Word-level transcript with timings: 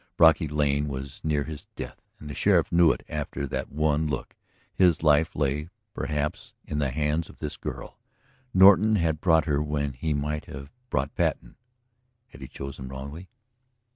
Brocky 0.17 0.47
Lane 0.47 0.87
was 0.87 1.21
near 1.23 1.43
his 1.43 1.67
death 1.75 2.01
and 2.19 2.27
the 2.27 2.33
sheriff 2.33 2.71
knew 2.71 2.91
it 2.91 3.03
after 3.07 3.45
that 3.45 3.71
one 3.71 4.07
look; 4.07 4.35
his 4.73 5.03
life 5.03 5.35
lay, 5.35 5.69
perhaps, 5.93 6.55
in 6.65 6.79
the 6.79 6.89
hands 6.89 7.29
of 7.29 7.37
this 7.37 7.55
girl. 7.55 7.99
Norton 8.51 8.95
had 8.95 9.21
brought 9.21 9.45
her 9.45 9.61
when 9.61 9.93
he 9.93 10.15
might 10.15 10.45
have 10.45 10.71
brought 10.89 11.13
Patten. 11.13 11.55
Had 12.29 12.41
he 12.41 12.47
chosen 12.47 12.87
wrongly? 12.87 13.29